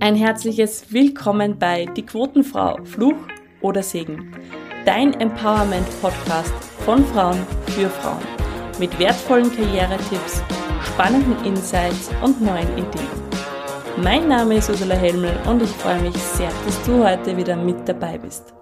[0.00, 3.16] Ein herzliches Willkommen bei Die Quotenfrau, Fluch
[3.60, 4.34] oder Segen.
[4.86, 8.22] Dein Empowerment-Podcast von Frauen für Frauen.
[8.78, 10.42] Mit wertvollen Karrieretipps,
[10.82, 13.22] spannenden Insights und neuen Ideen.
[14.02, 17.86] Mein Name ist Ursula Helmel und ich freue mich sehr, dass du heute wieder mit
[17.86, 18.54] dabei bist.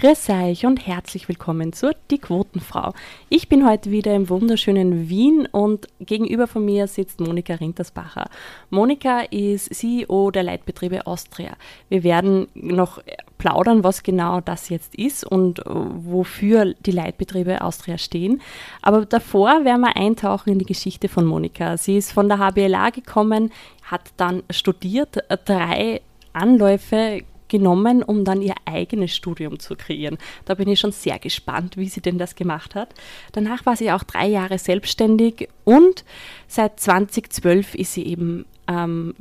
[0.00, 2.94] Grüß euch und herzlich willkommen zur Die Quotenfrau.
[3.28, 8.30] Ich bin heute wieder im wunderschönen Wien und gegenüber von mir sitzt Monika Rintersbacher.
[8.70, 11.50] Monika ist CEO der Leitbetriebe Austria.
[11.90, 13.02] Wir werden noch
[13.36, 18.40] plaudern, was genau das jetzt ist und wofür die Leitbetriebe Austria stehen.
[18.80, 21.76] Aber davor werden wir eintauchen in die Geschichte von Monika.
[21.76, 26.00] Sie ist von der HBLA gekommen, hat dann studiert, drei
[26.32, 27.20] Anläufe
[27.50, 30.16] genommen, um dann ihr eigenes Studium zu kreieren.
[30.46, 32.94] Da bin ich schon sehr gespannt, wie sie denn das gemacht hat.
[33.32, 36.04] Danach war sie auch drei Jahre selbstständig und
[36.48, 39.14] seit 2012 ist sie eben ähm,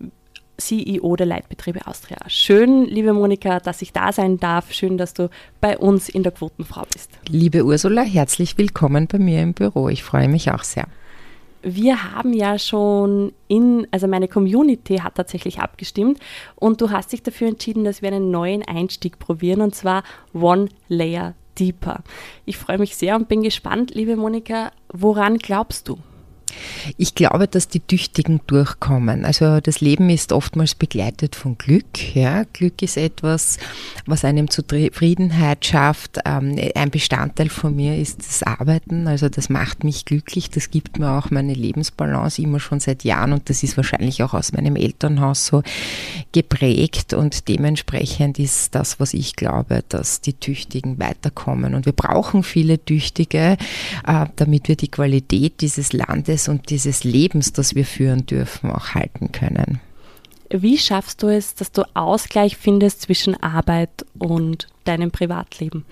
[0.59, 2.17] CEO der Leitbetriebe Austria.
[2.27, 4.71] Schön, liebe Monika, dass ich da sein darf.
[4.71, 5.29] Schön, dass du
[5.61, 7.09] bei uns in der Quotenfrau bist.
[7.27, 9.89] Liebe Ursula, herzlich willkommen bei mir im Büro.
[9.89, 10.87] Ich freue mich auch sehr
[11.61, 16.19] wir haben ja schon in, also meine Community hat tatsächlich abgestimmt
[16.55, 20.69] und du hast dich dafür entschieden, dass wir einen neuen Einstieg probieren und zwar One
[20.87, 22.03] Layer Deeper.
[22.45, 25.97] Ich freue mich sehr und bin gespannt, liebe Monika, woran glaubst du?
[26.97, 29.25] Ich glaube, dass die Tüchtigen durchkommen.
[29.25, 32.15] Also das Leben ist oftmals begleitet von Glück.
[32.15, 32.43] Ja.
[32.53, 33.57] Glück ist etwas,
[34.05, 36.19] was einem Zufriedenheit schafft.
[36.25, 39.07] Ähm, ein Bestandteil von mir ist das Arbeiten.
[39.07, 40.49] Also das macht mich glücklich.
[40.49, 44.33] Das gibt mir auch meine Lebensbalance immer schon seit Jahren und das ist wahrscheinlich auch
[44.33, 45.63] aus meinem Elternhaus so
[46.31, 51.73] geprägt und dementsprechend ist das, was ich glaube, dass die Tüchtigen weiterkommen.
[51.75, 53.57] Und wir brauchen viele Tüchtige,
[54.07, 58.93] äh, damit wir die Qualität dieses Landes und dieses Lebens, das wir führen dürfen, auch
[58.93, 59.81] halten können.
[60.51, 65.85] Wie schaffst du es, dass du Ausgleich findest zwischen Arbeit und deinem Privatleben?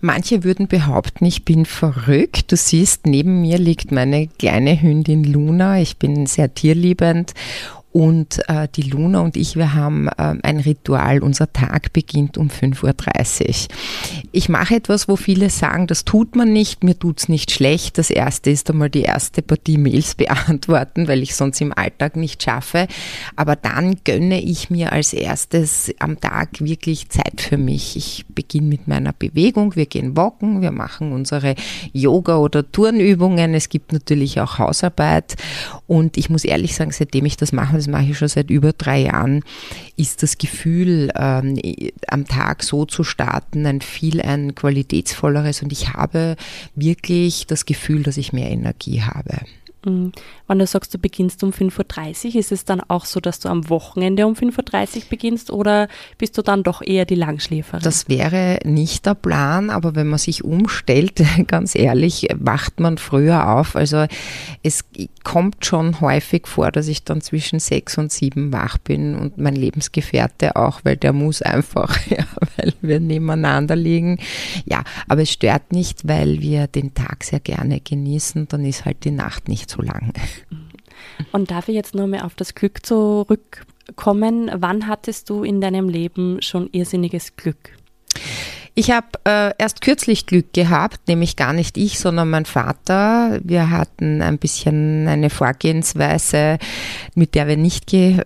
[0.00, 2.50] Manche würden behaupten, ich bin verrückt.
[2.50, 5.80] Du siehst, neben mir liegt meine kleine Hündin Luna.
[5.80, 7.34] Ich bin sehr tierliebend
[7.90, 11.22] und äh, die Luna und ich, wir haben äh, ein Ritual.
[11.22, 13.54] Unser Tag beginnt um 5.30 Uhr.
[14.30, 17.96] Ich mache etwas, wo viele sagen, das tut man nicht, mir tut's nicht schlecht.
[17.96, 22.42] Das erste ist einmal die erste Partie Mails beantworten, weil ich sonst im Alltag nicht
[22.42, 22.88] schaffe.
[23.36, 27.96] Aber dann gönne ich mir als erstes am Tag wirklich Zeit für mich.
[27.96, 29.76] Ich beginne mit meiner Bewegung.
[29.76, 31.54] Wir gehen walken, wir machen unsere
[31.94, 33.54] Yoga- oder Turnübungen.
[33.54, 35.36] Es gibt natürlich auch Hausarbeit.
[35.86, 38.72] Und ich muss ehrlich sagen, seitdem ich das mache, das mache ich schon seit über
[38.72, 39.42] drei Jahren,
[39.96, 41.58] ist das Gefühl, ähm,
[42.06, 46.36] am Tag so zu starten, ein viel ein qualitätsvolleres und ich habe
[46.74, 49.38] wirklich das Gefühl, dass ich mehr Energie habe.
[49.88, 50.12] Mhm.
[50.46, 53.48] Wenn du sagst, du beginnst um 5.30 Uhr, ist es dann auch so, dass du
[53.48, 57.82] am Wochenende um 5.30 Uhr beginnst oder bist du dann doch eher die Langschläferin?
[57.82, 63.50] Das wäre nicht der Plan, aber wenn man sich umstellt, ganz ehrlich, wacht man früher
[63.50, 63.76] auf.
[63.76, 64.06] Also
[64.62, 64.84] es
[65.22, 69.54] kommt schon häufig vor, dass ich dann zwischen sechs und sieben wach bin und mein
[69.54, 72.24] Lebensgefährte auch, weil der muss einfach, ja,
[72.56, 74.18] weil wir nebeneinander liegen.
[74.64, 79.04] Ja, aber es stört nicht, weil wir den Tag sehr gerne genießen, dann ist halt
[79.04, 80.12] die Nacht nicht so lang.
[81.32, 84.50] Und darf ich jetzt nur mehr auf das Glück zurückkommen?
[84.54, 87.72] Wann hattest du in deinem Leben schon irrsinniges Glück?
[88.78, 93.40] Ich habe äh, erst kürzlich Glück gehabt, nämlich gar nicht ich, sondern mein Vater.
[93.42, 96.58] Wir hatten ein bisschen eine Vorgehensweise,
[97.16, 98.20] mit der wir nicht die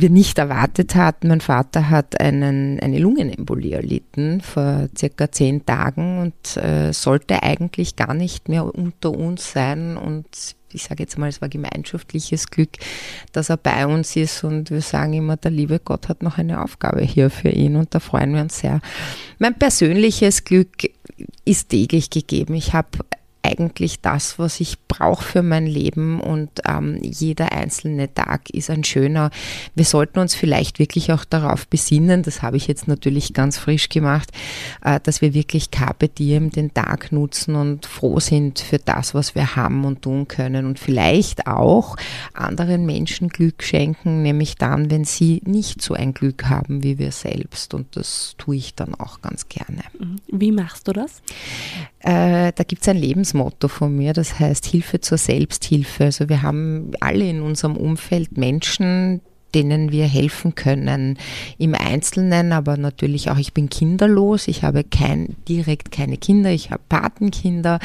[0.00, 1.28] wir nicht erwartet hatten.
[1.28, 7.94] Mein Vater hat einen, eine Lungenembolie erlitten vor circa zehn Tagen und äh, sollte eigentlich
[7.94, 10.26] gar nicht mehr unter uns sein und
[10.74, 12.70] ich sage jetzt mal, es war gemeinschaftliches Glück,
[13.32, 16.62] dass er bei uns ist und wir sagen immer, der liebe Gott hat noch eine
[16.62, 18.80] Aufgabe hier für ihn und da freuen wir uns sehr.
[19.38, 20.90] Mein persönliches Glück
[21.44, 22.54] ist täglich gegeben.
[22.54, 22.88] Ich habe
[23.44, 28.84] eigentlich das, was ich brauche für mein Leben und ähm, jeder einzelne Tag ist ein
[28.84, 29.30] schöner.
[29.74, 33.88] Wir sollten uns vielleicht wirklich auch darauf besinnen, das habe ich jetzt natürlich ganz frisch
[33.88, 34.30] gemacht,
[34.82, 39.34] äh, dass wir wirklich Carpe Diem den Tag nutzen und froh sind für das, was
[39.34, 41.96] wir haben und tun können und vielleicht auch
[42.32, 47.12] anderen Menschen Glück schenken, nämlich dann, wenn sie nicht so ein Glück haben wie wir
[47.12, 49.82] selbst und das tue ich dann auch ganz gerne.
[49.98, 50.20] Mhm.
[50.28, 51.22] Wie machst du das?
[52.04, 56.04] Äh, da gibt es ein Lebensmotto von mir, das heißt Hilfe zur Selbsthilfe.
[56.04, 59.22] Also wir haben alle in unserem Umfeld Menschen,
[59.54, 61.18] denen wir helfen können
[61.58, 66.70] im Einzelnen, aber natürlich auch, ich bin kinderlos, ich habe kein, direkt keine Kinder, ich
[66.70, 67.78] habe Patenkinder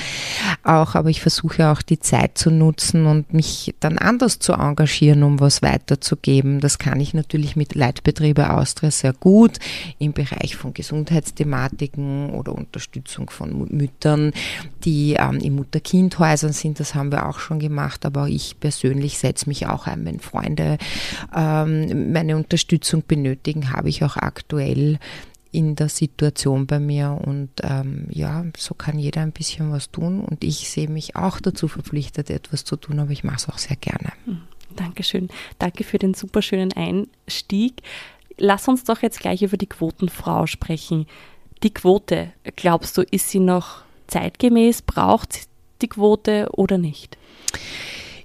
[0.63, 5.23] auch, aber ich versuche auch die Zeit zu nutzen und mich dann anders zu engagieren,
[5.23, 6.59] um was weiterzugeben.
[6.59, 9.59] Das kann ich natürlich mit Leitbetriebe Austria sehr gut
[9.99, 14.31] im Bereich von Gesundheitsthematiken oder Unterstützung von Müttern,
[14.83, 16.79] die ähm, in Mutter-Kind-Häusern sind.
[16.79, 20.77] Das haben wir auch schon gemacht, aber ich persönlich setze mich auch ein, wenn Freunde
[21.67, 24.99] ähm, meine Unterstützung benötigen, habe ich auch aktuell
[25.51, 30.21] in der Situation bei mir und ähm, ja, so kann jeder ein bisschen was tun
[30.21, 33.57] und ich sehe mich auch dazu verpflichtet, etwas zu tun, aber ich mache es auch
[33.57, 34.13] sehr gerne.
[34.25, 34.41] Hm,
[34.75, 35.29] Dankeschön.
[35.57, 37.81] Danke für den superschönen Einstieg.
[38.37, 41.07] Lass uns doch jetzt gleich über die Quotenfrau sprechen.
[41.63, 44.83] Die Quote, glaubst du, ist sie noch zeitgemäß?
[44.83, 45.41] Braucht sie
[45.81, 47.17] die Quote oder nicht?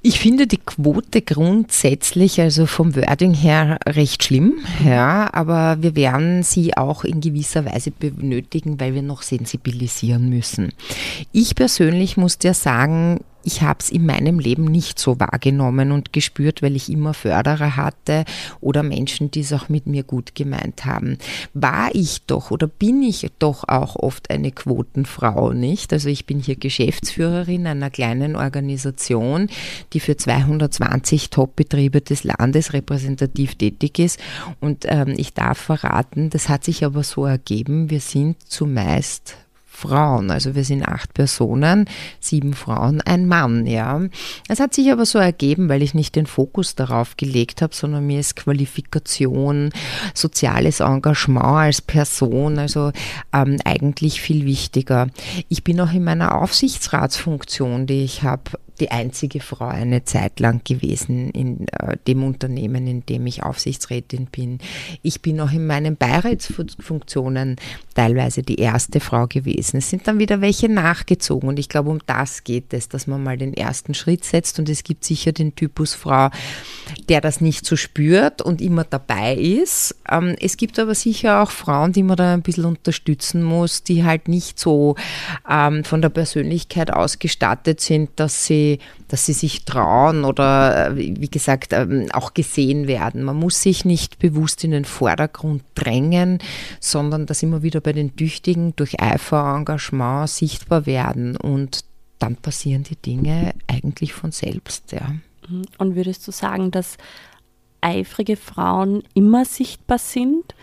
[0.06, 6.42] Ich finde die Quote grundsätzlich, also vom Wording her, recht schlimm, ja, aber wir werden
[6.42, 10.74] sie auch in gewisser Weise benötigen, weil wir noch sensibilisieren müssen.
[11.32, 16.12] Ich persönlich muss dir sagen, ich habe es in meinem Leben nicht so wahrgenommen und
[16.12, 18.24] gespürt, weil ich immer Förderer hatte
[18.60, 21.18] oder Menschen, die es auch mit mir gut gemeint haben.
[21.52, 25.92] War ich doch oder bin ich doch auch oft eine Quotenfrau, nicht?
[25.92, 29.48] Also ich bin hier Geschäftsführerin einer kleinen Organisation,
[29.92, 34.18] die für 220 Top-Betriebe des Landes repräsentativ tätig ist.
[34.60, 39.36] Und ähm, ich darf verraten, das hat sich aber so ergeben, wir sind zumeist
[39.74, 40.30] Frauen.
[40.30, 41.86] Also wir sind acht Personen,
[42.20, 44.00] sieben Frauen, ein Mann, ja.
[44.48, 48.06] Es hat sich aber so ergeben, weil ich nicht den Fokus darauf gelegt habe, sondern
[48.06, 49.70] mir ist Qualifikation,
[50.14, 52.92] soziales Engagement als Person, also
[53.32, 55.08] ähm, eigentlich viel wichtiger.
[55.48, 60.62] Ich bin auch in meiner Aufsichtsratsfunktion, die ich habe, die einzige Frau eine Zeit lang
[60.64, 64.58] gewesen in äh, dem Unternehmen, in dem ich Aufsichtsrätin bin.
[65.02, 67.56] Ich bin auch in meinen Beiratsfunktionen
[67.94, 69.78] teilweise die erste Frau gewesen.
[69.78, 73.22] Es sind dann wieder welche nachgezogen und ich glaube, um das geht es, dass man
[73.22, 76.30] mal den ersten Schritt setzt und es gibt sicher den Typus Frau,
[77.08, 79.96] der das nicht so spürt und immer dabei ist.
[80.10, 84.04] Ähm, es gibt aber sicher auch Frauen, die man da ein bisschen unterstützen muss, die
[84.04, 84.96] halt nicht so
[85.48, 88.78] ähm, von der Persönlichkeit ausgestattet sind, dass sie
[89.14, 93.22] dass sie sich trauen oder, äh, wie gesagt, ähm, auch gesehen werden.
[93.22, 96.38] Man muss sich nicht bewusst in den Vordergrund drängen,
[96.80, 101.84] sondern das immer wieder bei den Tüchtigen durch Eifer, Engagement sichtbar werden und
[102.18, 104.90] dann passieren die Dinge eigentlich von selbst.
[104.90, 105.14] Ja.
[105.78, 106.96] Und würdest du sagen, dass
[107.80, 110.54] eifrige Frauen immer sichtbar sind?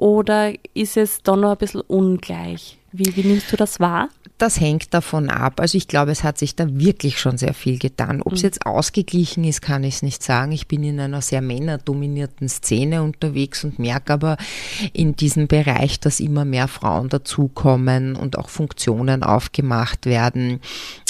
[0.00, 2.78] Oder ist es da noch ein bisschen ungleich?
[2.90, 4.08] Wie, wie nimmst du das wahr?
[4.40, 5.60] das hängt davon ab.
[5.60, 8.22] Also ich glaube, es hat sich da wirklich schon sehr viel getan.
[8.22, 8.46] Ob es mhm.
[8.46, 10.52] jetzt ausgeglichen ist, kann ich es nicht sagen.
[10.52, 14.36] Ich bin in einer sehr männerdominierten Szene unterwegs und merke aber
[14.92, 20.60] in diesem Bereich, dass immer mehr Frauen dazukommen und auch Funktionen aufgemacht werden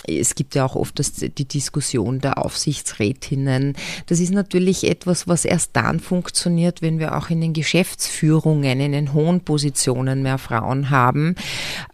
[0.07, 3.75] es gibt ja auch oft das, die Diskussion der Aufsichtsrätinnen.
[4.07, 8.93] Das ist natürlich etwas, was erst dann funktioniert, wenn wir auch in den Geschäftsführungen, in
[8.93, 11.35] den hohen Positionen mehr Frauen haben.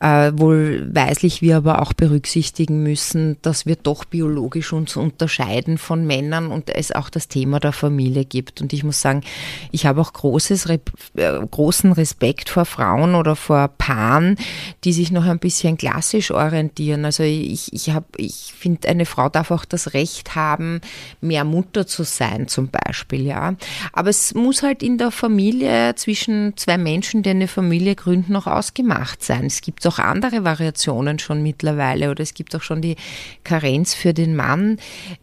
[0.00, 6.48] Äh, wohlweislich wir aber auch berücksichtigen müssen, dass wir doch biologisch uns unterscheiden von Männern
[6.48, 8.60] und es auch das Thema der Familie gibt.
[8.60, 9.22] Und ich muss sagen,
[9.72, 10.78] ich habe auch großes, äh,
[11.50, 14.36] großen Respekt vor Frauen oder vor Paaren,
[14.84, 17.04] die sich noch ein bisschen klassisch orientieren.
[17.04, 20.80] Also ich, ich habe ich finde, eine Frau darf auch das Recht haben,
[21.20, 23.54] mehr Mutter zu sein, zum Beispiel, ja.
[23.92, 28.46] Aber es muss halt in der Familie zwischen zwei Menschen, die eine Familie gründen, noch
[28.46, 29.46] ausgemacht sein.
[29.46, 32.96] Es gibt auch andere Variationen schon mittlerweile oder es gibt auch schon die
[33.44, 34.78] Karenz für den Mann.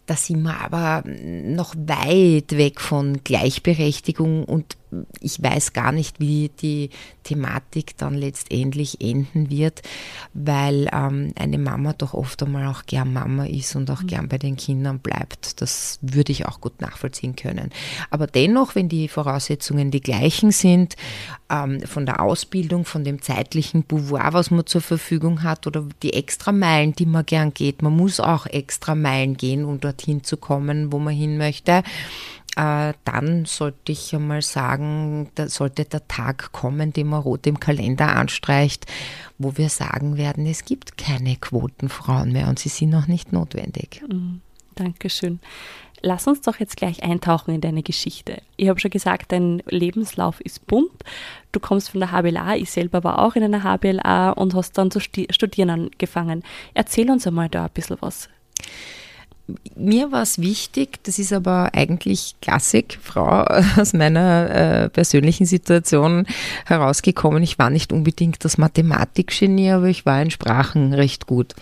[0.06, 4.78] Da sind wir aber noch weit weg von Gleichberechtigung und
[5.20, 6.90] ich weiß gar nicht, wie die
[7.24, 9.82] Thematik dann letztendlich enden wird,
[10.34, 14.08] weil ähm, eine Mama doch oft einmal auch gern Mama ist und auch mhm.
[14.08, 15.62] gern bei den Kindern bleibt.
[15.62, 17.72] Das würde ich auch gut nachvollziehen können.
[18.10, 20.96] Aber dennoch, wenn die Voraussetzungen die gleichen sind,
[21.50, 26.14] ähm, von der Ausbildung, von dem zeitlichen Pouvoir, was man zur Verfügung hat oder die
[26.14, 30.38] extra Meilen, die man gern geht, man muss auch extra Meilen gehen, um dorthin zu
[30.38, 31.84] kommen, wo man hin möchte
[32.56, 37.60] äh, dann sollte ich einmal sagen, da sollte der Tag kommen, den man rot im
[37.60, 38.86] Kalender anstreicht,
[39.38, 44.04] wo wir sagen werden, es gibt keine Quotenfrauen mehr und sie sind noch nicht notwendig.
[44.08, 44.42] Mhm.
[44.76, 45.40] Dankeschön.
[46.06, 48.42] Lass uns doch jetzt gleich eintauchen in deine Geschichte.
[48.58, 50.92] Ich habe schon gesagt, dein Lebenslauf ist bunt.
[51.54, 54.92] Du kommst von der HBLA, ich selber war auch in einer HBLA und hast dann
[54.92, 56.44] zu studieren angefangen.
[56.74, 58.28] Erzähl uns einmal da ein bisschen was.
[59.76, 63.44] Mir war es wichtig, das ist aber eigentlich Klassik, Frau,
[63.78, 66.26] aus meiner äh, persönlichen Situation
[66.66, 67.44] herausgekommen.
[67.44, 71.56] Ich war nicht unbedingt das Mathematikgenie, aber ich war in Sprachen recht gut.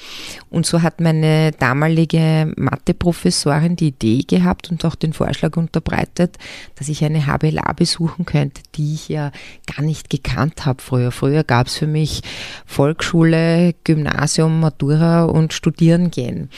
[0.52, 6.38] Und so hat meine damalige Matheprofessorin die Idee gehabt und auch den Vorschlag unterbreitet,
[6.76, 9.32] dass ich eine HBLA besuchen könnte, die ich ja
[9.66, 11.12] gar nicht gekannt habe früher.
[11.12, 12.22] Früher gab es für mich
[12.68, 16.50] Volksschule, Gymnasium, Matura und Studieren gehen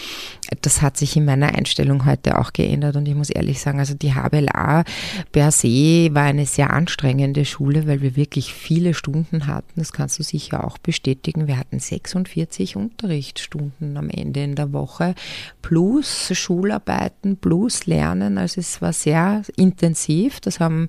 [0.62, 3.94] das hat sich in meiner Einstellung heute auch geändert und ich muss ehrlich sagen, also
[3.94, 4.84] die HBLA
[5.32, 9.72] per se war eine sehr anstrengende Schule, weil wir wirklich viele Stunden hatten.
[9.76, 11.48] Das kannst du sicher auch bestätigen.
[11.48, 15.16] Wir hatten 46 Unterrichtsstunden am Ende in der Woche
[15.62, 18.38] plus Schularbeiten plus Lernen.
[18.38, 20.40] Also es war sehr intensiv.
[20.40, 20.88] Das haben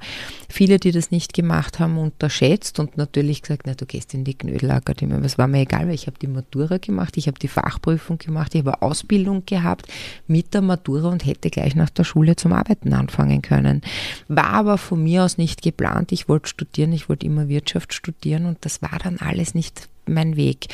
[0.48, 4.34] viele, die das nicht gemacht haben, unterschätzt und natürlich gesagt, na, du gehst in die
[4.34, 5.14] Knödelakademie.
[5.14, 8.18] Aber es war mir egal, weil ich habe die Matura gemacht, ich habe die Fachprüfung
[8.18, 9.86] gemacht, ich habe Ausbildung gehabt
[10.26, 13.82] mit der Matura und hätte gleich nach der Schule zum Arbeiten anfangen können.
[14.28, 16.12] War aber von mir aus nicht geplant.
[16.12, 20.36] Ich wollte studieren, ich wollte immer Wirtschaft studieren und das war dann alles nicht mein
[20.36, 20.66] Weg.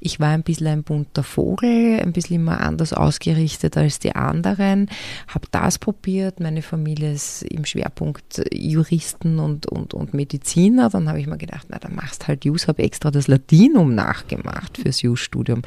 [0.00, 4.88] Ich war ein bisschen ein bunter Vogel, ein bisschen immer anders ausgerichtet als die anderen,
[5.28, 6.40] habe das probiert.
[6.40, 10.90] Meine Familie ist im Schwerpunkt Juristen und, und, und Mediziner.
[10.90, 14.78] Dann habe ich mir gedacht, na, dann machst halt Jus, habe extra das Latinum nachgemacht
[14.78, 15.62] fürs Jus-Studium.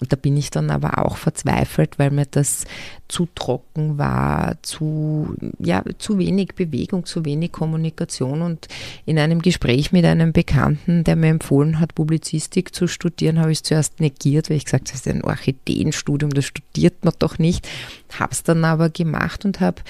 [0.00, 2.64] Und da bin ich dann aber auch verzweifelt, weil mir das
[3.08, 8.42] zu trocken war, zu, ja, zu wenig Bewegung, zu wenig Kommunikation.
[8.42, 8.68] Und
[9.06, 13.58] in einem Gespräch mit einem Bekannten, der mir empfohlen hat, Publizistik zu studieren, habe ich
[13.58, 17.38] es zuerst negiert, weil ich gesagt habe, das ist ein Orchideenstudium, das studiert man doch
[17.38, 17.68] nicht.
[18.18, 19.82] Habe es dann aber gemacht und habe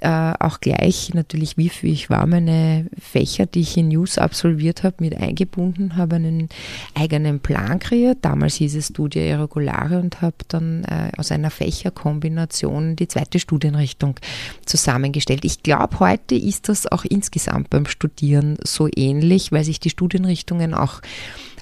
[0.00, 4.82] äh, auch gleich natürlich, wie viel ich war, meine Fächer, die ich in News absolviert
[4.82, 6.50] habe, mit eingebunden, habe einen
[6.94, 8.18] eigenen Plan kreiert.
[8.20, 14.20] Damals hieß es Studia Irregulare und habe dann äh, aus einer Fächerkombination die zweite Studienrichtung
[14.66, 15.46] zusammengestellt.
[15.46, 20.74] Ich glaube, heute ist das auch insgesamt beim Studieren so ähnlich, weil sich die Studienrichtungen
[20.74, 21.00] auch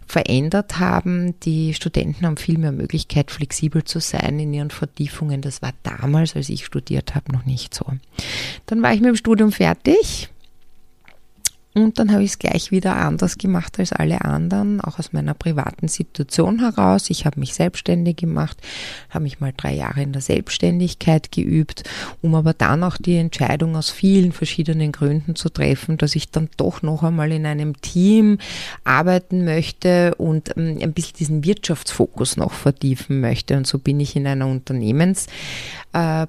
[0.07, 1.39] verändert haben.
[1.41, 5.41] Die Studenten haben viel mehr Möglichkeit, flexibel zu sein in ihren Vertiefungen.
[5.41, 7.87] Das war damals, als ich studiert habe, noch nicht so.
[8.67, 10.29] Dann war ich mit dem Studium fertig
[11.75, 15.35] und dann habe ich es gleich wieder anders gemacht als alle anderen, auch aus meiner
[15.35, 17.11] privaten Situation heraus.
[17.11, 18.57] Ich habe mich selbstständig gemacht,
[19.11, 21.83] habe mich mal drei Jahre in der Selbstständigkeit geübt,
[22.23, 26.49] um aber dann auch die Entscheidung aus vielen verschiedenen Gründen zu treffen, dass ich dann
[26.57, 28.39] doch noch einmal in einem Team
[28.85, 33.57] arbeiten möchte und ähm, ein bisschen diesen Wirtschaftsfokus noch vertiefen möchte.
[33.57, 35.27] Und so bin ich in einer Unternehmens
[35.93, 36.27] äh,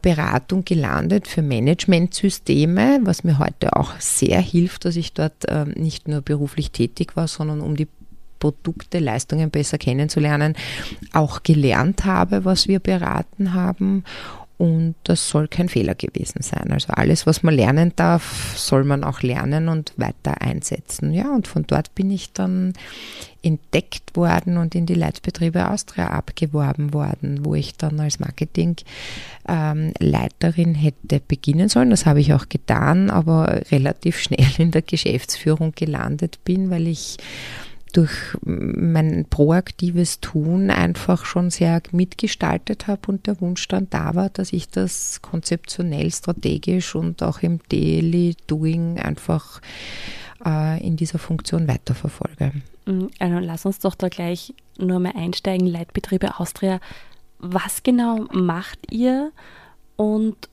[0.65, 6.21] gelandet für Managementsysteme, was mir heute auch sehr hilft, dass ich dort äh, nicht nur
[6.21, 7.89] beruflich tätig war, sondern um die
[8.39, 10.55] Produkte, Leistungen besser kennenzulernen,
[11.13, 14.03] auch gelernt habe, was wir beraten haben
[14.57, 16.71] und das soll kein Fehler gewesen sein.
[16.71, 21.13] Also alles, was man lernen darf, soll man auch lernen und weiter einsetzen.
[21.13, 22.73] Ja, und von dort bin ich dann
[23.45, 30.75] entdeckt worden und in die Leitbetriebe Austria abgeworben worden, wo ich dann als Marketingleiterin ähm,
[30.75, 31.91] hätte beginnen sollen.
[31.91, 37.17] Das habe ich auch getan, aber relativ schnell in der Geschäftsführung gelandet bin, weil ich
[37.93, 38.11] durch
[38.43, 44.51] mein proaktives Tun einfach schon sehr mitgestaltet habe und der Wunsch dann da war, dass
[44.51, 49.61] ich das konzeptionell, strategisch und auch im Daily Doing einfach
[50.45, 52.51] äh, in dieser Funktion weiterverfolge.
[52.85, 56.79] Mhm, also lass uns doch da gleich nur mal einsteigen, Leitbetriebe Austria.
[57.39, 59.31] Was genau macht ihr
[59.95, 60.49] und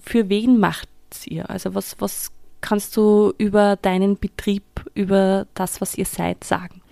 [0.00, 0.88] für wen macht
[1.26, 1.48] ihr?
[1.50, 4.64] Also was, was kannst du über deinen Betrieb,
[4.94, 6.82] über das, was ihr seid, sagen?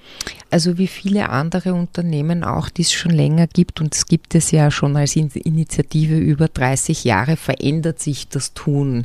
[0.50, 4.52] Also wie viele andere Unternehmen auch, die es schon länger gibt und es gibt es
[4.52, 9.04] ja schon als Initiative über 30 Jahre, verändert sich das Tun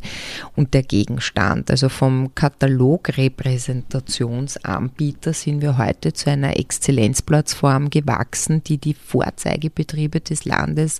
[0.56, 1.72] und der Gegenstand.
[1.72, 11.00] Also vom Katalogrepräsentationsanbieter sind wir heute zu einer Exzellenzplattform gewachsen, die die Vorzeigebetriebe des Landes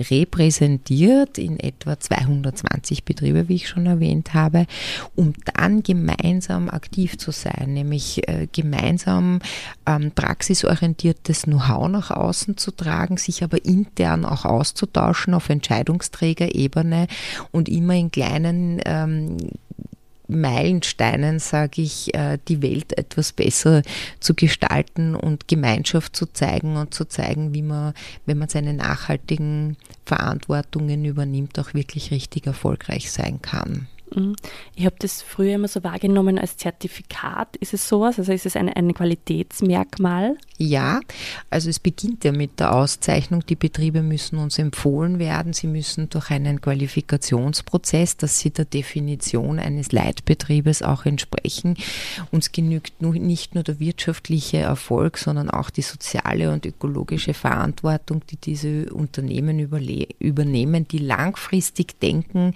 [0.00, 4.66] repräsentiert, in etwa 220 Betriebe, wie ich schon erwähnt habe,
[5.14, 8.48] um dann gemeinsam aktiv zu sein, nämlich äh,
[9.86, 17.06] ähm, praxisorientiertes Know-how nach außen zu tragen, sich aber intern auch auszutauschen auf Entscheidungsträgerebene
[17.52, 19.36] und immer in kleinen ähm,
[20.26, 23.82] Meilensteinen, sage ich, äh, die Welt etwas besser
[24.20, 27.92] zu gestalten und Gemeinschaft zu zeigen und zu zeigen, wie man,
[28.24, 29.76] wenn man seine nachhaltigen
[30.06, 33.86] Verantwortungen übernimmt, auch wirklich richtig erfolgreich sein kann.
[34.14, 34.36] Mhm.
[34.74, 37.56] Ich habe das früher immer so wahrgenommen als Zertifikat.
[37.56, 38.18] Ist es sowas?
[38.18, 40.36] Also ist es ein, ein Qualitätsmerkmal?
[40.56, 41.00] Ja,
[41.50, 43.44] also es beginnt ja mit der Auszeichnung.
[43.46, 45.52] Die Betriebe müssen uns empfohlen werden.
[45.52, 51.76] Sie müssen durch einen Qualifikationsprozess, dass sie der Definition eines Leitbetriebes auch entsprechen.
[52.30, 58.36] Uns genügt nicht nur der wirtschaftliche Erfolg, sondern auch die soziale und ökologische Verantwortung, die
[58.36, 62.54] diese Unternehmen übernehmen, die langfristig denken,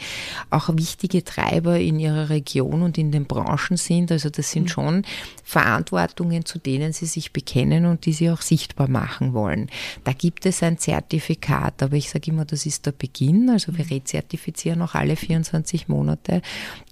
[0.50, 4.12] auch wichtige Treiber in ihrer Region und in den Branchen sind.
[4.12, 4.68] Also das sind mhm.
[4.68, 5.02] schon
[5.44, 9.68] Verantwortungen, zu denen sie sich bekennen und die sie auch sichtbar machen wollen.
[10.04, 13.50] Da gibt es ein Zertifikat, aber ich sage immer, das ist der Beginn.
[13.50, 13.92] Also wir mhm.
[13.92, 16.42] rezertifizieren auch alle 24 Monate,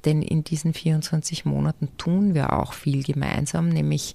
[0.04, 4.14] denn in diesen 24 Monaten tun wir auch viel gemeinsam, nämlich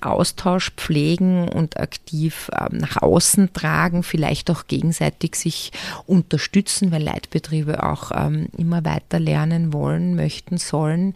[0.00, 5.72] Austausch pflegen und aktiv ähm, nach außen tragen, vielleicht auch gegenseitig sich
[6.06, 11.14] unterstützen, weil Leitbetriebe auch ähm, immer weiter lernen wollen, möchten, sollen,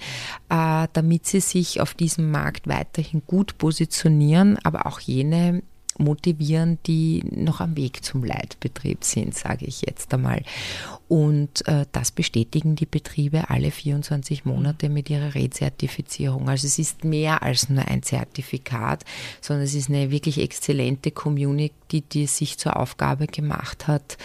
[0.49, 5.62] äh, damit sie sich auf diesem Markt weiterhin gut positionieren, aber auch jene
[5.99, 10.43] motivieren, die noch am Weg zum Leitbetrieb sind, sage ich jetzt einmal.
[11.09, 16.49] Und äh, das bestätigen die Betriebe alle 24 Monate mit ihrer Rezertifizierung.
[16.49, 19.05] Also es ist mehr als nur ein Zertifikat,
[19.41, 24.17] sondern es ist eine wirklich exzellente Community, die es sich zur Aufgabe gemacht hat,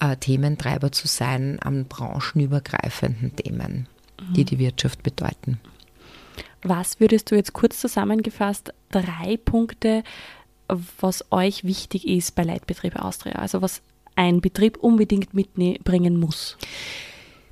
[0.00, 3.86] äh, Thementreiber zu sein an branchenübergreifenden Themen,
[4.18, 4.34] mhm.
[4.34, 5.60] die die Wirtschaft bedeuten.
[6.62, 10.02] Was würdest du jetzt kurz zusammengefasst drei Punkte
[11.00, 13.34] was euch wichtig ist bei Leitbetriebe Austria?
[13.34, 13.82] Also was
[14.16, 16.56] ein Betrieb unbedingt mitbringen muss?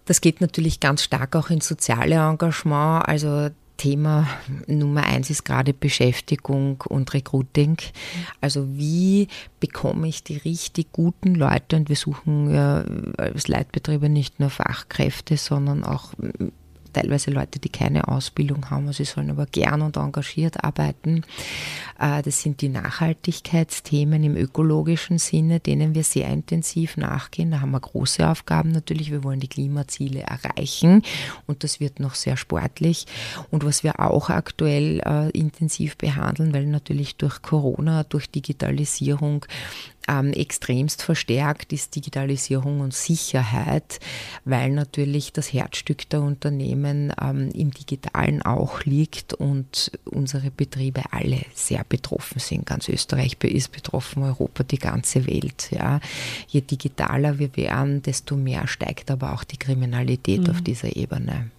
[0.04, 3.06] Das geht natürlich ganz stark auch ins soziale Engagement.
[3.06, 4.26] Also Thema
[4.66, 7.78] Nummer eins ist gerade Beschäftigung und Recruiting.
[8.40, 9.28] Also wie
[9.60, 12.84] bekomme ich die richtig guten Leute und wir suchen ja
[13.16, 16.12] als Leitbetriebe nicht nur Fachkräfte, sondern auch
[16.98, 21.22] teilweise Leute, die keine Ausbildung haben, sie sollen aber gern und engagiert arbeiten.
[21.98, 27.50] Äh, das sind die Nachhaltigkeitsthemen im ökologischen Sinne, denen wir sehr intensiv nachgehen.
[27.50, 29.10] Da haben wir große Aufgaben natürlich.
[29.10, 31.02] Wir wollen die Klimaziele erreichen
[31.46, 33.06] und das wird noch sehr sportlich.
[33.50, 39.44] Und was wir auch aktuell äh, intensiv behandeln, weil natürlich durch Corona, durch Digitalisierung
[40.08, 44.00] ähm, extremst verstärkt ist Digitalisierung und Sicherheit,
[44.44, 51.42] weil natürlich das Herzstück der Unternehmen ähm, im Digitalen auch liegt und unsere Betriebe alle
[51.54, 52.66] sehr betroffen sind.
[52.66, 55.70] Ganz Österreich ist betroffen, Europa, die ganze Welt.
[55.70, 56.00] Ja.
[56.48, 60.50] Je digitaler wir werden, desto mehr steigt aber auch die Kriminalität mhm.
[60.50, 61.50] auf dieser Ebene.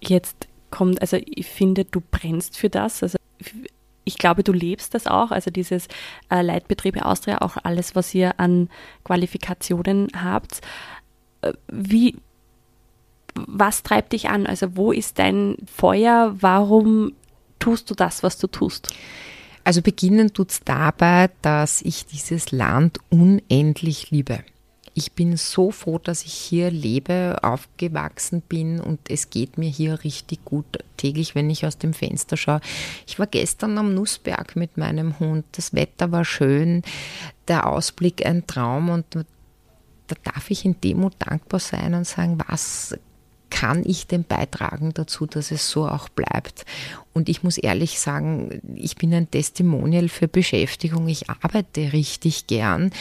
[0.00, 3.02] Jetzt kommt, also ich finde, du brennst für das.
[3.02, 3.18] Also
[4.08, 5.86] ich glaube, du lebst das auch, also dieses
[6.30, 8.68] äh, Leitbetriebe Austria, auch alles, was ihr an
[9.04, 10.62] Qualifikationen habt.
[11.42, 12.16] Äh, wie,
[13.34, 14.46] was treibt dich an?
[14.46, 16.34] Also wo ist dein Feuer?
[16.40, 17.12] Warum
[17.58, 18.88] tust du das, was du tust?
[19.62, 24.42] Also beginnen tut es dabei, dass ich dieses Land unendlich liebe
[24.98, 30.02] ich bin so froh, dass ich hier lebe, aufgewachsen bin und es geht mir hier
[30.02, 32.60] richtig gut täglich, wenn ich aus dem Fenster schaue.
[33.06, 35.44] Ich war gestern am Nussberg mit meinem Hund.
[35.52, 36.82] Das Wetter war schön,
[37.46, 42.98] der Ausblick ein Traum und da darf ich in Demut dankbar sein und sagen, was
[43.50, 46.64] kann ich denn beitragen dazu, dass es so auch bleibt?
[47.18, 51.08] Und ich muss ehrlich sagen, ich bin ein Testimonial für Beschäftigung.
[51.08, 52.92] Ich arbeite richtig gern.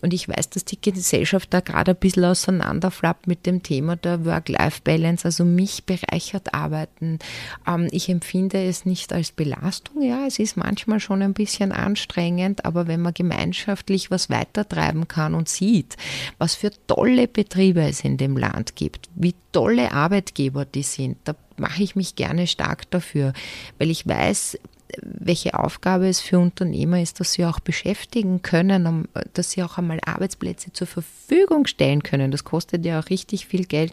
[0.00, 4.24] Und ich weiß, dass die Gesellschaft da gerade ein bisschen auseinanderflappt mit dem Thema der
[4.24, 5.26] Work-Life-Balance.
[5.26, 7.18] Also mich bereichert Arbeiten.
[7.66, 10.02] Ähm, ich empfinde es nicht als Belastung.
[10.02, 15.34] Ja, es ist manchmal schon ein bisschen anstrengend, aber wenn man gemeinschaftlich was weitertreiben kann
[15.34, 15.98] und sieht,
[16.38, 21.34] was für tolle Betriebe es in dem Land gibt, wie tolle Arbeitgeber die sind, da
[21.56, 23.32] mache ich mich gerne stark dafür,
[23.78, 24.58] weil ich weiß,
[25.02, 29.98] welche Aufgabe es für Unternehmer ist, dass sie auch beschäftigen können, dass sie auch einmal
[30.04, 32.30] Arbeitsplätze zur Verfügung stellen können.
[32.30, 33.92] Das kostet ja auch richtig viel Geld.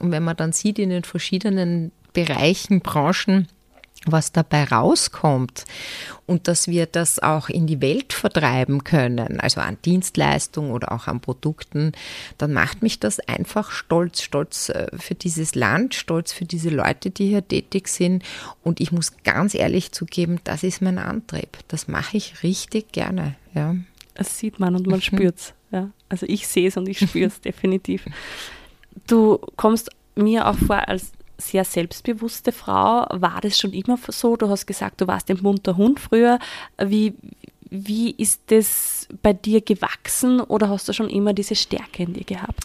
[0.00, 3.48] Und wenn man dann sieht in den verschiedenen Bereichen, Branchen,
[4.04, 5.64] was dabei rauskommt
[6.26, 11.06] und dass wir das auch in die Welt vertreiben können, also an Dienstleistungen oder auch
[11.06, 11.92] an Produkten,
[12.38, 17.10] dann macht mich das einfach stolz, stolz äh, für dieses Land, stolz für diese Leute,
[17.10, 18.22] die hier tätig sind.
[18.62, 21.58] Und ich muss ganz ehrlich zugeben, das ist mein Antrieb.
[21.68, 23.36] Das mache ich richtig gerne.
[23.54, 23.74] Ja.
[24.14, 25.54] Das sieht man und man spürt es.
[25.70, 25.90] Ja.
[26.08, 28.04] Also ich sehe es und ich spüre es definitiv.
[29.06, 33.06] Du kommst mir auch vor als sehr selbstbewusste Frau.
[33.10, 34.36] War das schon immer so?
[34.36, 36.38] Du hast gesagt, du warst ein bunter Hund früher.
[36.78, 37.14] Wie,
[37.70, 42.24] wie ist das bei dir gewachsen oder hast du schon immer diese Stärke in dir
[42.24, 42.64] gehabt?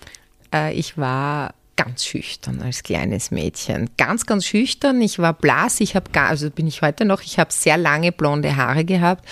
[0.54, 3.90] Äh, ich war ganz schüchtern als kleines Mädchen.
[3.98, 5.02] Ganz, ganz schüchtern.
[5.02, 5.80] Ich war blass.
[5.80, 9.28] Ich habe also bin ich heute noch, ich habe sehr lange blonde Haare gehabt.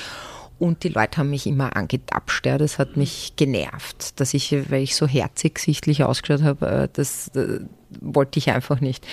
[0.59, 2.45] Und die Leute haben mich immer angetapscht.
[2.45, 2.57] Ja.
[2.57, 7.31] Das hat mich genervt, dass ich, weil ich so herzig sichtlich ausgeschaut habe, äh, das,
[7.33, 7.59] das äh,
[8.01, 9.05] wollte ich einfach nicht.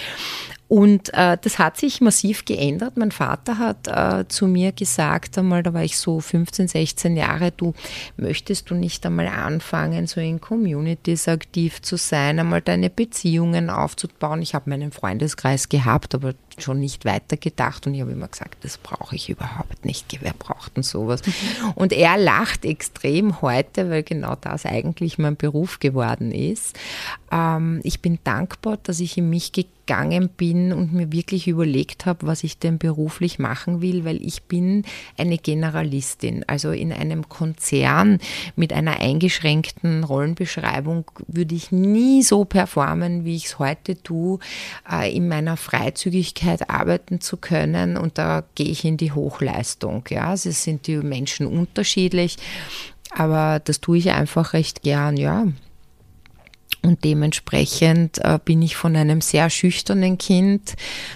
[0.68, 2.96] Und äh, das hat sich massiv geändert.
[2.96, 7.52] Mein Vater hat äh, zu mir gesagt, einmal, da war ich so 15, 16 Jahre,
[7.52, 7.72] du
[8.16, 14.42] möchtest du nicht einmal anfangen, so in Communities aktiv zu sein, einmal deine Beziehungen aufzubauen.
[14.42, 18.78] Ich habe meinen Freundeskreis gehabt, aber schon nicht weitergedacht und ich habe immer gesagt, das
[18.78, 20.18] brauche ich überhaupt nicht.
[20.20, 21.22] Wer braucht denn sowas?
[21.74, 26.78] Und er lacht extrem heute, weil genau das eigentlich mein Beruf geworden ist.
[27.30, 32.26] Ähm, ich bin dankbar, dass ich in mich gegangen bin und mir wirklich überlegt habe,
[32.26, 34.84] was ich denn beruflich machen will, weil ich bin
[35.16, 36.44] eine Generalistin.
[36.48, 38.18] Also in einem Konzern
[38.56, 44.40] mit einer eingeschränkten Rollenbeschreibung würde ich nie so performen, wie ich es heute tue,
[44.90, 47.96] äh, in meiner Freizügigkeit arbeiten zu können.
[47.96, 50.04] Und da gehe ich in die Hochleistung.
[50.08, 52.36] Ja, es sind die Menschen unterschiedlich.
[53.10, 55.46] Aber das tue ich einfach recht gern, ja.
[56.82, 60.74] Und dementsprechend äh, bin ich von einem sehr schüchternen Kind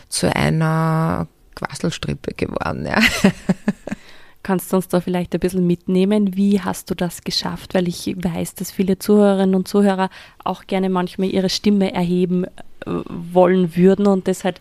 [0.08, 2.86] zu einer Quasselstrippe geworden.
[2.86, 2.98] Ja.
[4.42, 6.34] Kannst du uns da vielleicht ein bisschen mitnehmen?
[6.36, 7.74] Wie hast du das geschafft?
[7.74, 10.08] Weil ich weiß, dass viele Zuhörerinnen und Zuhörer
[10.42, 12.50] auch gerne manchmal ihre Stimme erheben äh,
[12.86, 14.58] wollen würden und deshalb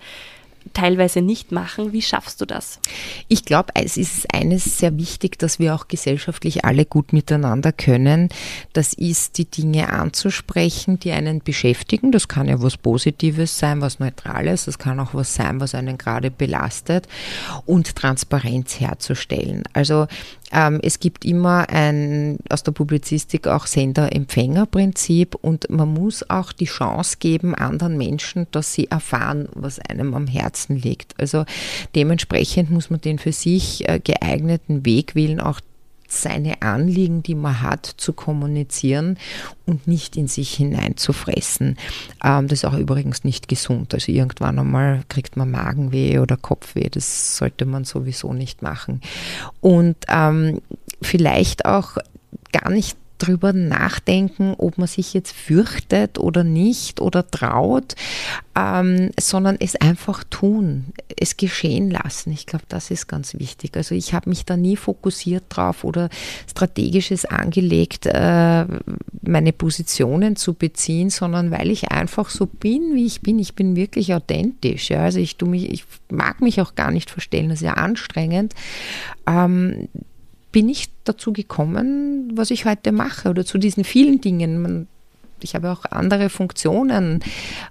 [0.74, 1.93] teilweise nicht machen.
[1.93, 2.80] Wie schaffst du das?
[3.28, 8.30] Ich glaube, es ist eines sehr wichtig, dass wir auch gesellschaftlich alle gut miteinander können.
[8.74, 12.12] Das ist, die Dinge anzusprechen, die einen beschäftigen.
[12.12, 14.65] Das kann ja was Positives sein, was Neutrales.
[14.65, 17.08] Das kann auch was sein, was einen gerade belastet.
[17.65, 19.63] Und Transparenz herzustellen.
[19.74, 20.08] Also
[20.52, 26.65] ähm, es gibt immer ein, aus der Publizistik auch Sender-Empfänger-Prinzip und man muss auch die
[26.65, 31.19] Chance geben anderen Menschen, dass sie erfahren, was einem am Herzen liegt.
[31.19, 31.45] Also
[31.95, 35.59] dementsprechend muss man den für sich äh, geeigneten Weg wählen, auch
[36.12, 39.17] seine Anliegen, die man hat, zu kommunizieren
[39.65, 41.77] und nicht in sich hineinzufressen.
[42.23, 43.93] Ähm, das ist auch übrigens nicht gesund.
[43.93, 46.89] Also irgendwann einmal kriegt man Magenweh oder Kopfweh.
[46.89, 49.01] Das sollte man sowieso nicht machen.
[49.62, 50.62] Und ähm,
[51.01, 51.97] vielleicht auch
[52.51, 57.95] gar nicht drüber nachdenken, ob man sich jetzt fürchtet oder nicht oder traut,
[58.55, 62.32] ähm, sondern es einfach tun, es geschehen lassen.
[62.32, 63.75] Ich glaube, das ist ganz wichtig.
[63.75, 66.10] Also ich habe mich da nie fokussiert drauf oder
[66.49, 68.65] strategisches angelegt, äh,
[69.21, 73.38] meine Positionen zu beziehen, sondern weil ich einfach so bin, wie ich bin.
[73.39, 74.89] Ich bin wirklich authentisch.
[74.89, 75.03] Ja.
[75.03, 78.53] Also ich, mich, ich mag mich auch gar nicht verstellen, das ist ja anstrengend.
[79.27, 79.89] Ähm,
[80.51, 84.88] bin ich dazu gekommen, was ich heute mache oder zu diesen vielen Dingen.
[85.41, 87.21] Ich habe auch andere Funktionen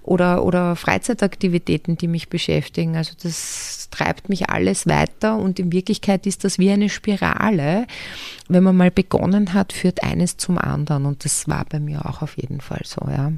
[0.01, 2.95] oder, oder Freizeitaktivitäten, die mich beschäftigen.
[2.95, 7.85] Also das treibt mich alles weiter und in Wirklichkeit ist das wie eine Spirale.
[8.47, 12.21] Wenn man mal begonnen hat, führt eines zum anderen und das war bei mir auch
[12.21, 13.31] auf jeden Fall so, ja.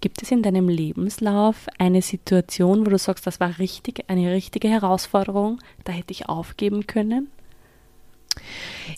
[0.00, 4.68] Gibt es in deinem Lebenslauf eine Situation, wo du sagst, das war richtig, eine richtige
[4.68, 7.28] Herausforderung, da hätte ich aufgeben können?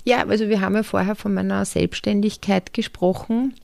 [0.05, 3.55] Ja, also wir haben ja vorher von meiner Selbstständigkeit gesprochen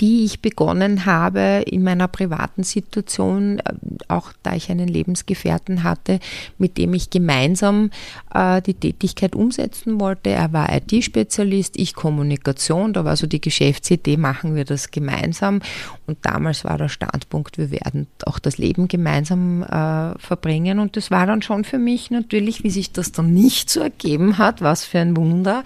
[0.00, 3.72] die ich begonnen habe in meiner privaten Situation, äh,
[4.08, 6.20] auch da ich einen Lebensgefährten hatte,
[6.58, 7.90] mit dem ich gemeinsam
[8.34, 10.30] äh, die Tätigkeit umsetzen wollte.
[10.30, 15.60] Er war IT-Spezialist, ich Kommunikation, da war so die Geschäftsidee, machen wir das gemeinsam.
[16.06, 20.78] Und damals war der Standpunkt, wir werden auch das Leben gemeinsam äh, verbringen.
[20.78, 24.38] Und das war dann schon für mich natürlich, wie sich das dann nicht so ergeben
[24.38, 25.64] hat, was für ein Wunder,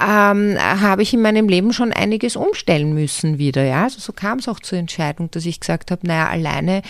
[0.00, 3.70] ähm, habe ich in meinem Leben schon einiges umstellen müssen wieder wieder.
[3.70, 3.84] Ja?
[3.84, 6.82] Also so kam es auch zur Entscheidung, dass ich gesagt habe, naja, alleine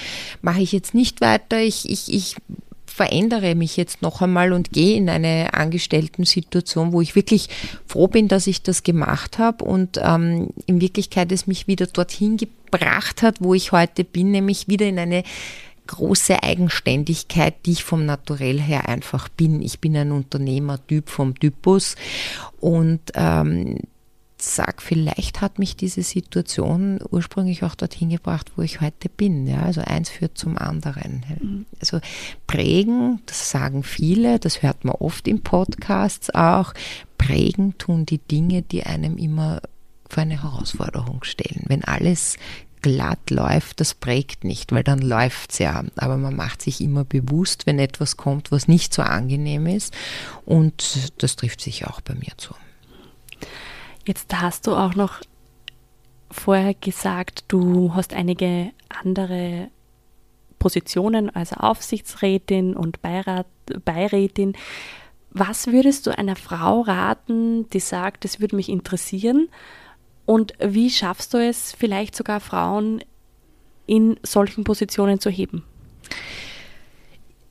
[0.42, 1.60] mache ich jetzt nicht weiter.
[1.60, 2.36] Ich, ich, ich
[2.86, 7.48] verändere mich jetzt noch einmal und gehe in eine Angestellten-Situation, wo ich wirklich
[7.86, 12.36] froh bin, dass ich das gemacht habe und ähm, in Wirklichkeit es mich wieder dorthin
[12.36, 15.22] gebracht hat, wo ich heute bin, nämlich wieder in eine
[15.86, 19.62] große Eigenständigkeit, die ich vom Naturell her einfach bin.
[19.62, 21.96] Ich bin ein Unternehmertyp vom Typus
[22.60, 23.78] und ähm,
[24.42, 29.46] sage, vielleicht hat mich diese Situation ursprünglich auch dorthin gebracht, wo ich heute bin.
[29.46, 29.62] Ja?
[29.62, 31.24] Also eins führt zum anderen.
[31.40, 31.66] Mhm.
[31.80, 32.00] Also
[32.46, 36.74] prägen, das sagen viele, das hört man oft in Podcasts auch,
[37.18, 39.60] prägen tun die Dinge, die einem immer
[40.08, 41.64] vor eine Herausforderung stellen.
[41.68, 42.36] Wenn alles
[42.82, 45.84] glatt läuft, das prägt nicht, weil dann läuft es ja.
[45.96, 49.94] Aber man macht sich immer bewusst, wenn etwas kommt, was nicht so angenehm ist.
[50.44, 52.54] Und das trifft sich auch bei mir zu.
[54.06, 55.20] Jetzt hast du auch noch
[56.30, 59.68] vorher gesagt, du hast einige andere
[60.58, 63.46] Positionen, also Aufsichtsrätin und Beirat,
[63.84, 64.56] Beirätin.
[65.30, 69.48] Was würdest du einer Frau raten, die sagt, es würde mich interessieren?
[70.26, 73.02] Und wie schaffst du es, vielleicht sogar Frauen
[73.86, 75.64] in solchen Positionen zu heben?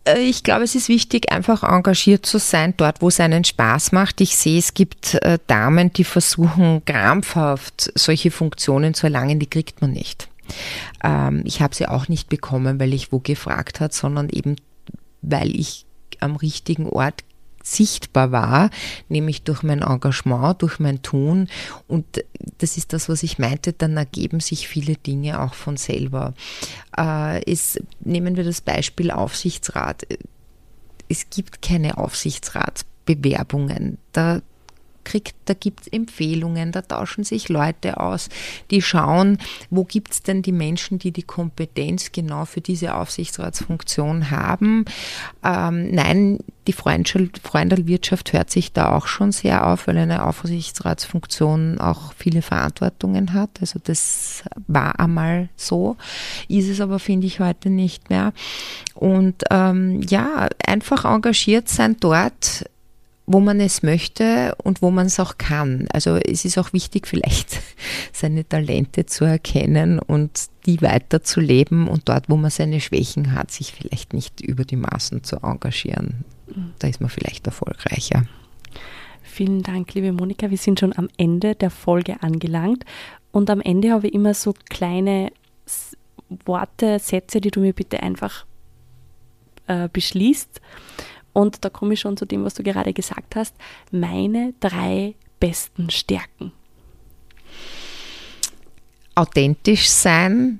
[0.10, 3.92] Äh, ich glaube, es ist wichtig, einfach engagiert zu sein, dort, wo es einen Spaß
[3.92, 4.22] macht.
[4.22, 9.82] Ich sehe, es gibt äh, Damen, die versuchen krampfhaft solche Funktionen zu erlangen, die kriegt
[9.82, 10.30] man nicht.
[11.04, 14.56] Ähm, ich habe sie auch nicht bekommen, weil ich wo gefragt hat, sondern eben,
[15.22, 15.86] weil ich
[16.20, 17.24] am richtigen Ort
[17.76, 18.70] sichtbar war,
[19.08, 21.48] nämlich durch mein Engagement, durch mein Tun.
[21.88, 22.06] Und
[22.58, 26.34] das ist das, was ich meinte, dann ergeben sich viele Dinge auch von selber.
[26.98, 30.06] Äh, es, nehmen wir das Beispiel Aufsichtsrat.
[31.08, 33.98] Es gibt keine Aufsichtsratsbewerbungen.
[34.12, 34.42] Da
[35.04, 38.30] kriegt, da gibt es Empfehlungen, da tauschen sich Leute aus,
[38.72, 39.38] die schauen,
[39.70, 44.86] wo gibt es denn die Menschen, die die Kompetenz genau für diese Aufsichtsratsfunktion haben.
[45.44, 52.14] Ähm, nein, die Freundelwirtschaft hört sich da auch schon sehr auf, weil eine Aufsichtsratsfunktion auch
[52.14, 53.50] viele Verantwortungen hat.
[53.60, 55.98] Also das war einmal so,
[56.48, 58.34] ist es aber, finde ich, heute nicht mehr.
[58.94, 62.66] Und ähm, ja, einfach engagiert sein dort,
[63.32, 65.88] wo man es möchte und wo man es auch kann.
[65.94, 67.60] Also es ist auch wichtig, vielleicht
[68.12, 73.72] seine Talente zu erkennen und die weiterzuleben und dort, wo man seine Schwächen hat, sich
[73.72, 76.26] vielleicht nicht über die Maßen zu engagieren.
[76.80, 78.26] Da ist man vielleicht erfolgreicher.
[79.22, 80.50] Vielen Dank, liebe Monika.
[80.50, 82.84] Wir sind schon am Ende der Folge angelangt
[83.32, 85.32] und am Ende habe ich immer so kleine
[86.46, 88.48] Worte, Sätze, die du mir bitte einfach
[89.68, 90.62] äh, beschließt.
[91.40, 93.56] Und da komme ich schon zu dem, was du gerade gesagt hast.
[93.92, 96.52] Meine drei besten Stärken.
[99.16, 100.60] Authentisch sein,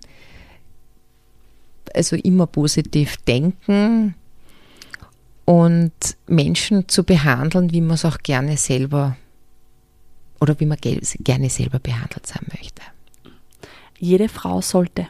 [1.94, 4.16] also immer positiv denken
[5.44, 5.92] und
[6.28, 9.18] Menschen zu behandeln, wie man es auch gerne selber
[10.40, 12.82] oder wie man gerne selber behandelt sein möchte.
[13.98, 15.08] Jede Frau sollte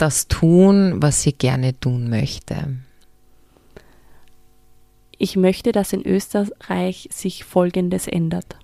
[0.00, 2.78] das tun, was sie gerne tun möchte?
[5.18, 8.56] Ich möchte, dass in Österreich sich Folgendes ändert.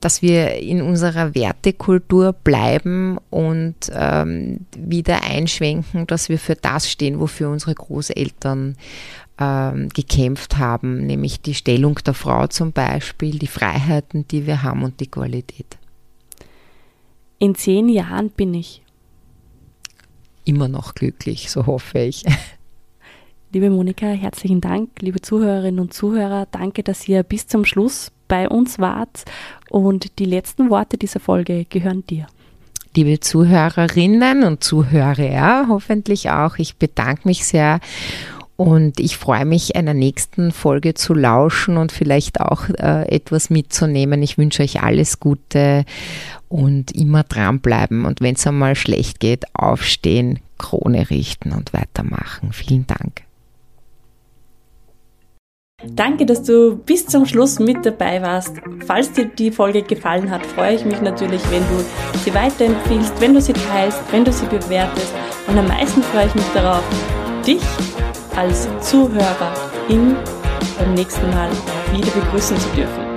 [0.00, 7.18] Dass wir in unserer Wertekultur bleiben und ähm, wieder einschwenken, dass wir für das stehen,
[7.18, 8.76] wofür unsere Großeltern
[9.40, 14.84] ähm, gekämpft haben, nämlich die Stellung der Frau zum Beispiel, die Freiheiten, die wir haben
[14.84, 15.77] und die Qualität.
[17.40, 18.82] In zehn Jahren bin ich.
[20.44, 22.24] Immer noch glücklich, so hoffe ich.
[23.52, 24.90] Liebe Monika, herzlichen Dank.
[25.00, 29.24] Liebe Zuhörerinnen und Zuhörer, danke, dass ihr bis zum Schluss bei uns wart.
[29.70, 32.26] Und die letzten Worte dieser Folge gehören dir.
[32.96, 36.58] Liebe Zuhörerinnen und Zuhörer, hoffentlich auch.
[36.58, 37.78] Ich bedanke mich sehr
[38.56, 44.20] und ich freue mich, einer nächsten Folge zu lauschen und vielleicht auch äh, etwas mitzunehmen.
[44.20, 45.84] Ich wünsche euch alles Gute
[46.48, 48.04] und immer dranbleiben.
[48.04, 52.52] Und wenn es einmal schlecht geht, aufstehen, Krone richten und weitermachen.
[52.52, 53.22] Vielen Dank.
[55.86, 58.56] Danke, dass du bis zum Schluss mit dabei warst.
[58.84, 63.34] Falls dir die Folge gefallen hat, freue ich mich natürlich, wenn du sie weiterempfiehlst, wenn
[63.34, 65.14] du sie teilst, wenn du sie bewertest.
[65.46, 66.82] Und am meisten freue ich mich darauf,
[67.46, 67.62] dich
[68.34, 69.54] als Zuhörer
[69.88, 70.16] in
[70.78, 71.50] beim nächsten Mal
[71.92, 73.07] wieder begrüßen zu dürfen.